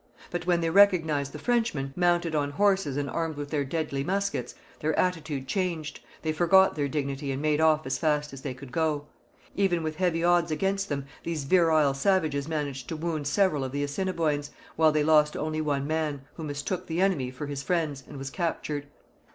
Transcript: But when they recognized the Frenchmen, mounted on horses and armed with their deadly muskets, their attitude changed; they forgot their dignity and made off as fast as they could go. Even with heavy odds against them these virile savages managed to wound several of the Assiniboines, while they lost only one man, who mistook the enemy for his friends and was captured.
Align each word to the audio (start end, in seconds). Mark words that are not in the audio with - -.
But 0.31 0.47
when 0.47 0.61
they 0.61 0.71
recognized 0.71 1.31
the 1.31 1.37
Frenchmen, 1.37 1.93
mounted 1.95 2.33
on 2.33 2.49
horses 2.49 2.97
and 2.97 3.07
armed 3.07 3.35
with 3.35 3.51
their 3.51 3.63
deadly 3.63 4.03
muskets, 4.03 4.55
their 4.79 4.97
attitude 4.97 5.45
changed; 5.47 5.99
they 6.23 6.31
forgot 6.31 6.73
their 6.73 6.87
dignity 6.87 7.31
and 7.31 7.39
made 7.39 7.61
off 7.61 7.85
as 7.85 7.99
fast 7.99 8.33
as 8.33 8.41
they 8.41 8.55
could 8.55 8.71
go. 8.71 9.05
Even 9.55 9.83
with 9.83 9.97
heavy 9.97 10.23
odds 10.23 10.49
against 10.49 10.89
them 10.89 11.05
these 11.23 11.43
virile 11.43 11.93
savages 11.93 12.47
managed 12.47 12.89
to 12.89 12.95
wound 12.97 13.27
several 13.27 13.63
of 13.63 13.71
the 13.73 13.83
Assiniboines, 13.83 14.49
while 14.75 14.91
they 14.91 15.03
lost 15.03 15.37
only 15.37 15.61
one 15.61 15.85
man, 15.85 16.23
who 16.33 16.43
mistook 16.43 16.87
the 16.87 16.99
enemy 16.99 17.29
for 17.29 17.45
his 17.45 17.61
friends 17.61 18.03
and 18.07 18.17
was 18.17 18.31
captured. 18.31 18.87